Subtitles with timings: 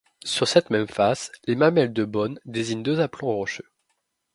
[0.23, 3.69] Sur cette même face, les Mamelles de Beaune désignent deux aplombs rocheux.